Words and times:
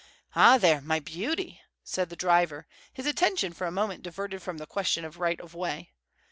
"Ah, 0.35 0.57
there, 0.57 0.81
my 0.81 0.99
beauty!" 0.99 1.61
said 1.83 2.09
the 2.09 2.15
driver, 2.15 2.65
his 2.91 3.05
attention 3.05 3.53
for 3.53 3.67
a 3.67 3.71
moment 3.71 4.01
diverted 4.01 4.41
from 4.41 4.57
the 4.57 4.65
question 4.65 5.05
of 5.05 5.19
right 5.19 5.39
of 5.39 5.53
way. 5.53 5.91